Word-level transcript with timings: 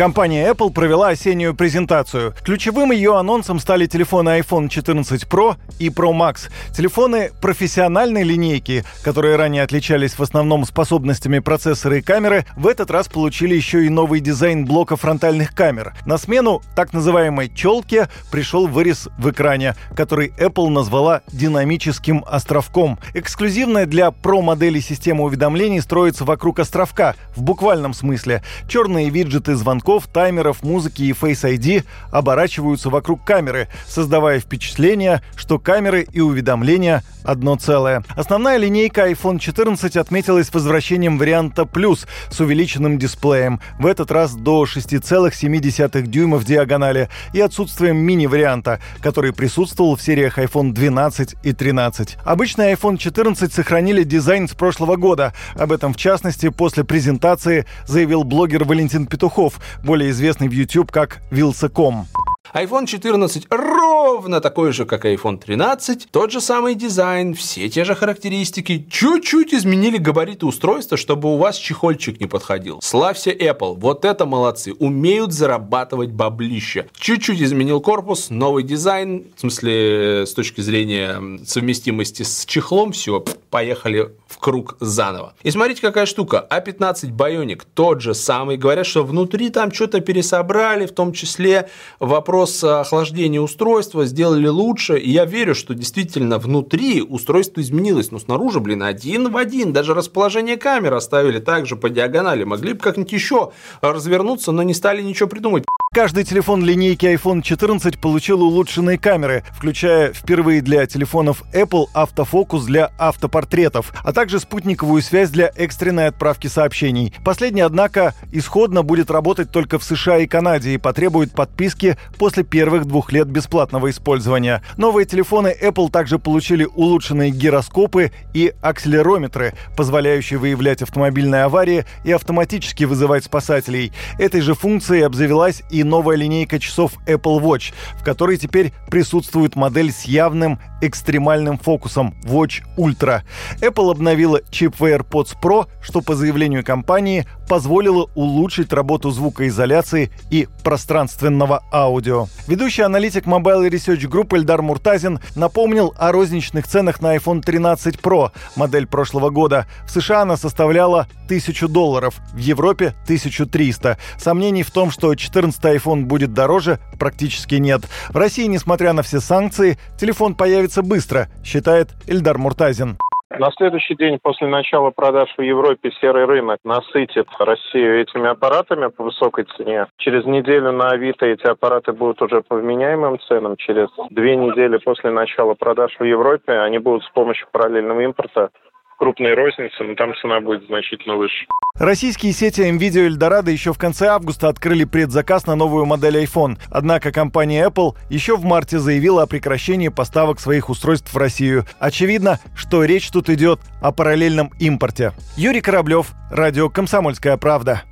Компания 0.00 0.48
Apple 0.48 0.72
провела 0.72 1.08
осеннюю 1.08 1.54
презентацию. 1.54 2.32
Ключевым 2.42 2.90
ее 2.90 3.18
анонсом 3.18 3.58
стали 3.60 3.84
телефоны 3.84 4.40
iPhone 4.40 4.70
14 4.70 5.24
Pro 5.24 5.56
и 5.78 5.90
Pro 5.90 6.12
Max. 6.14 6.48
Телефоны 6.74 7.32
профессиональной 7.42 8.22
линейки, 8.22 8.82
которые 9.04 9.36
ранее 9.36 9.62
отличались 9.62 10.18
в 10.18 10.22
основном 10.22 10.64
способностями 10.64 11.40
процессора 11.40 11.98
и 11.98 12.00
камеры, 12.00 12.46
в 12.56 12.66
этот 12.66 12.90
раз 12.90 13.08
получили 13.08 13.54
еще 13.54 13.84
и 13.84 13.90
новый 13.90 14.20
дизайн 14.20 14.64
блока 14.64 14.96
фронтальных 14.96 15.54
камер. 15.54 15.92
На 16.06 16.16
смену 16.16 16.62
так 16.74 16.94
называемой 16.94 17.52
«челке» 17.54 18.08
пришел 18.30 18.68
вырез 18.68 19.06
в 19.18 19.30
экране, 19.30 19.74
который 19.94 20.32
Apple 20.38 20.70
назвала 20.70 21.20
динамическим 21.30 22.24
островком. 22.26 22.98
Эксклюзивная 23.12 23.84
для 23.84 24.06
Pro 24.08 24.40
модели 24.40 24.80
система 24.80 25.24
уведомлений 25.24 25.82
строится 25.82 26.24
вокруг 26.24 26.58
островка, 26.58 27.16
в 27.36 27.42
буквальном 27.42 27.92
смысле. 27.92 28.42
Черные 28.66 29.10
виджеты 29.10 29.56
звонков 29.56 29.89
звонков, 29.90 30.06
таймеров, 30.06 30.62
музыки 30.62 31.02
и 31.02 31.12
Face 31.12 31.42
ID 31.42 31.84
оборачиваются 32.12 32.90
вокруг 32.90 33.24
камеры, 33.24 33.68
создавая 33.88 34.38
впечатление, 34.38 35.20
что 35.36 35.58
камеры 35.58 36.06
и 36.12 36.20
уведомления 36.20 37.02
одно 37.24 37.56
целое. 37.56 38.02
Основная 38.16 38.56
линейка 38.56 39.10
iPhone 39.10 39.38
14 39.38 39.96
отметилась 39.96 40.52
возвращением 40.52 41.18
варианта 41.18 41.62
Plus 41.62 42.06
с 42.30 42.40
увеличенным 42.40 42.98
дисплеем, 42.98 43.60
в 43.78 43.86
этот 43.86 44.10
раз 44.10 44.34
до 44.34 44.64
6,7 44.64 46.02
дюймов 46.02 46.44
диагонали, 46.44 47.08
и 47.32 47.40
отсутствием 47.40 47.96
мини-варианта, 47.98 48.80
который 49.02 49.32
присутствовал 49.32 49.96
в 49.96 50.02
сериях 50.02 50.38
iPhone 50.38 50.72
12 50.72 51.36
и 51.42 51.52
13. 51.52 52.16
Обычный 52.24 52.72
iPhone 52.72 52.96
14 52.96 53.52
сохранили 53.52 54.02
дизайн 54.02 54.48
с 54.48 54.52
прошлого 54.52 54.96
года. 54.96 55.34
Об 55.56 55.72
этом, 55.72 55.92
в 55.92 55.96
частности, 55.96 56.48
после 56.48 56.84
презентации 56.84 57.66
заявил 57.86 58.24
блогер 58.24 58.64
Валентин 58.64 59.06
Петухов, 59.06 59.60
более 59.84 60.10
известный 60.10 60.48
в 60.48 60.52
YouTube 60.52 60.90
как 60.90 61.20
Вилсаком. 61.30 62.06
iPhone 62.52 62.86
14 62.86 63.46
ровно 63.50 64.40
такой 64.40 64.72
же, 64.72 64.84
как 64.84 65.04
iPhone 65.04 65.38
13, 65.38 66.08
тот 66.10 66.32
же 66.32 66.40
самый 66.40 66.74
дизайн, 66.74 67.34
все 67.34 67.68
те 67.68 67.84
же 67.84 67.94
характеристики, 67.94 68.86
чуть-чуть 68.90 69.54
изменили 69.54 69.98
габариты 69.98 70.46
устройства, 70.46 70.96
чтобы 70.96 71.32
у 71.32 71.36
вас 71.36 71.56
чехольчик 71.56 72.18
не 72.20 72.26
подходил. 72.26 72.80
Славься 72.82 73.30
Apple, 73.30 73.78
вот 73.78 74.04
это 74.04 74.26
молодцы, 74.26 74.72
умеют 74.72 75.32
зарабатывать 75.32 76.10
баблище. 76.10 76.88
Чуть-чуть 76.98 77.40
изменил 77.40 77.80
корпус, 77.80 78.30
новый 78.30 78.64
дизайн, 78.64 79.26
в 79.36 79.40
смысле, 79.40 80.26
с 80.26 80.34
точки 80.34 80.60
зрения 80.60 81.20
совместимости 81.46 82.24
с 82.24 82.44
чехлом, 82.46 82.92
все, 82.92 83.24
поехали 83.50 84.10
в 84.26 84.38
круг 84.38 84.76
заново. 84.80 85.34
И 85.42 85.50
смотрите, 85.50 85.80
какая 85.80 86.06
штука, 86.06 86.46
A15 86.50 86.78
а 86.78 87.06
Bionic, 87.06 87.62
тот 87.74 88.00
же 88.00 88.14
самый, 88.14 88.56
говорят, 88.56 88.86
что 88.86 89.02
внутри 89.04 89.50
там 89.50 89.72
что-то 89.72 90.00
пересобрали, 90.00 90.86
в 90.86 90.92
том 90.92 91.12
числе 91.12 91.68
вопрос 91.98 92.62
охлаждения 92.62 93.40
устройства 93.40 94.06
сделали 94.06 94.46
лучше, 94.46 94.98
и 94.98 95.10
я 95.10 95.24
верю, 95.24 95.54
что 95.54 95.74
действительно 95.74 96.38
внутри 96.38 97.02
устройство 97.02 97.60
изменилось, 97.60 98.10
но 98.10 98.18
снаружи, 98.18 98.60
блин, 98.60 98.82
один 98.82 99.30
в 99.30 99.36
один, 99.36 99.72
даже 99.72 99.94
расположение 99.94 100.56
камер 100.56 100.94
оставили 100.94 101.40
также 101.40 101.76
по 101.76 101.90
диагонали, 101.90 102.44
могли 102.44 102.74
бы 102.74 102.78
как-нибудь 102.78 103.12
еще 103.12 103.52
развернуться, 103.80 104.52
но 104.52 104.62
не 104.62 104.74
стали 104.74 105.02
ничего 105.02 105.28
придумать. 105.28 105.64
Каждый 105.92 106.22
телефон 106.22 106.64
линейки 106.64 107.04
iPhone 107.06 107.42
14 107.42 108.00
получил 108.00 108.42
улучшенные 108.42 108.96
камеры, 108.96 109.42
включая 109.50 110.12
впервые 110.12 110.62
для 110.62 110.86
телефонов 110.86 111.42
Apple 111.52 111.86
автофокус 111.92 112.64
для 112.66 112.92
автопортретов, 112.96 113.92
а 114.04 114.12
также 114.12 114.38
спутниковую 114.38 115.02
связь 115.02 115.30
для 115.30 115.50
экстренной 115.56 116.06
отправки 116.06 116.46
сообщений. 116.46 117.12
Последний, 117.24 117.62
однако, 117.62 118.14
исходно 118.30 118.84
будет 118.84 119.10
работать 119.10 119.50
только 119.50 119.80
в 119.80 119.82
США 119.82 120.18
и 120.18 120.28
Канаде 120.28 120.74
и 120.74 120.78
потребует 120.78 121.32
подписки 121.32 121.96
после 122.20 122.44
первых 122.44 122.84
двух 122.84 123.10
лет 123.10 123.26
бесплатного 123.26 123.90
использования. 123.90 124.62
Новые 124.76 125.06
телефоны 125.06 125.52
Apple 125.60 125.90
также 125.90 126.20
получили 126.20 126.68
улучшенные 126.72 127.32
гироскопы 127.32 128.12
и 128.32 128.54
акселерометры, 128.62 129.54
позволяющие 129.76 130.38
выявлять 130.38 130.82
автомобильные 130.82 131.42
аварии 131.42 131.84
и 132.04 132.12
автоматически 132.12 132.84
вызывать 132.84 133.24
спасателей. 133.24 133.90
Этой 134.20 134.40
же 134.40 134.54
функцией 134.54 135.04
обзавелась 135.04 135.64
и 135.68 135.79
и 135.80 135.84
новая 135.84 136.16
линейка 136.16 136.58
часов 136.58 136.92
Apple 137.06 137.40
Watch, 137.40 137.72
в 137.98 138.04
которой 138.04 138.36
теперь 138.36 138.72
присутствует 138.90 139.56
модель 139.56 139.92
с 139.92 140.04
явным 140.04 140.58
экстремальным 140.80 141.58
фокусом 141.58 142.14
Watch 142.24 142.62
Ultra. 142.76 143.22
Apple 143.60 143.90
обновила 143.90 144.40
чип 144.50 144.78
в 144.78 144.84
AirPods 144.84 145.36
Pro, 145.42 145.66
что 145.82 146.00
по 146.00 146.14
заявлению 146.14 146.64
компании 146.64 147.26
позволило 147.48 148.08
улучшить 148.14 148.72
работу 148.72 149.10
звукоизоляции 149.10 150.12
и 150.30 150.46
пространственного 150.62 151.64
аудио. 151.72 152.28
Ведущий 152.46 152.82
аналитик 152.82 153.26
Mobile 153.26 153.68
Research 153.68 154.08
Group 154.08 154.36
Эльдар 154.36 154.62
Муртазин 154.62 155.18
напомнил 155.34 155.92
о 155.98 156.12
розничных 156.12 156.68
ценах 156.68 157.00
на 157.00 157.16
iPhone 157.16 157.42
13 157.42 157.96
Pro, 157.96 158.30
модель 158.54 158.86
прошлого 158.86 159.30
года. 159.30 159.66
В 159.84 159.90
США 159.90 160.22
она 160.22 160.36
составляла 160.36 161.08
1000 161.24 161.66
долларов, 161.66 162.20
в 162.32 162.38
Европе 162.38 162.94
1300. 163.04 163.98
Сомнений 164.16 164.62
в 164.62 164.70
том, 164.70 164.92
что 164.92 165.12
14 165.14 165.60
iPhone 165.60 166.04
будет 166.04 166.32
дороже, 166.32 166.78
практически 166.98 167.56
нет. 167.56 167.82
В 168.10 168.16
России, 168.16 168.46
несмотря 168.46 168.92
на 168.92 169.02
все 169.02 169.20
санкции, 169.20 169.76
телефон 169.98 170.36
появится 170.36 170.69
быстро, 170.78 171.28
считает 171.44 171.88
Эльдар 172.06 172.38
Муртазин. 172.38 172.96
На 173.38 173.50
следующий 173.52 173.94
день 173.94 174.18
после 174.20 174.48
начала 174.48 174.90
продаж 174.90 175.32
в 175.38 175.40
Европе 175.40 175.92
серый 176.00 176.24
рынок 176.24 176.58
насытит 176.64 177.28
Россию 177.38 178.00
этими 178.02 178.28
аппаратами 178.28 178.88
по 178.88 179.04
высокой 179.04 179.46
цене. 179.56 179.86
Через 179.98 180.26
неделю 180.26 180.72
на 180.72 180.90
Авито 180.90 181.26
эти 181.26 181.46
аппараты 181.46 181.92
будут 181.92 182.20
уже 182.22 182.42
по 182.42 182.56
вменяемым 182.56 183.20
ценам. 183.20 183.56
Через 183.56 183.88
две 184.10 184.34
недели 184.34 184.78
после 184.78 185.10
начала 185.10 185.54
продаж 185.54 185.94
в 185.98 186.04
Европе 186.04 186.52
они 186.52 186.78
будут 186.78 187.04
с 187.04 187.10
помощью 187.10 187.46
параллельного 187.52 188.00
импорта 188.00 188.50
крупной 189.00 189.32
розницы, 189.34 189.82
но 189.82 189.94
там 189.94 190.12
цена 190.20 190.40
будет 190.40 190.66
значительно 190.66 191.16
выше. 191.16 191.46
Российские 191.78 192.32
сети 192.32 192.60
NVIDIA 192.60 193.06
и 193.06 193.08
Eldorado 193.08 193.50
еще 193.50 193.72
в 193.72 193.78
конце 193.78 194.08
августа 194.08 194.48
открыли 194.48 194.84
предзаказ 194.84 195.46
на 195.46 195.56
новую 195.56 195.86
модель 195.86 196.22
iPhone. 196.22 196.58
Однако 196.70 197.10
компания 197.10 197.66
Apple 197.66 197.96
еще 198.10 198.36
в 198.36 198.44
марте 198.44 198.78
заявила 198.78 199.22
о 199.22 199.26
прекращении 199.26 199.88
поставок 199.88 200.38
своих 200.38 200.68
устройств 200.68 201.14
в 201.14 201.16
Россию. 201.16 201.64
Очевидно, 201.78 202.38
что 202.54 202.84
речь 202.84 203.10
тут 203.10 203.30
идет 203.30 203.60
о 203.80 203.90
параллельном 203.90 204.50
импорте. 204.60 205.12
Юрий 205.36 205.62
Кораблев, 205.62 206.08
радио 206.30 206.68
«Комсомольская 206.68 207.38
правда». 207.38 207.82